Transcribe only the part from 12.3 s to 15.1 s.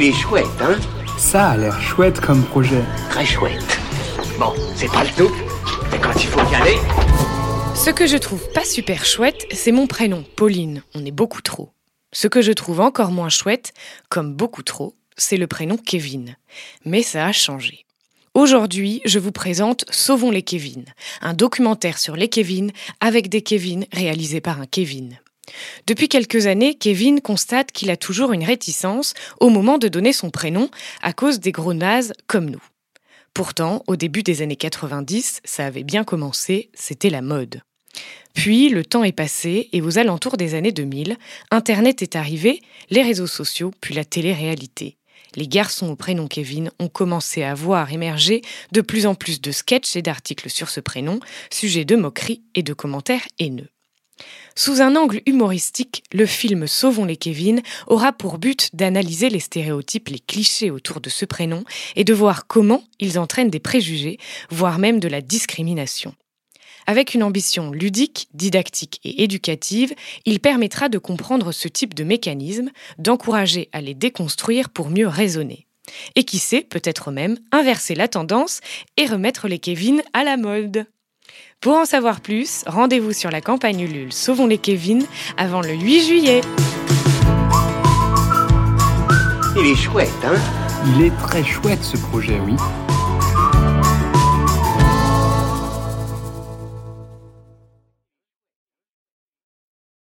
je trouve encore moins chouette, comme beaucoup trop,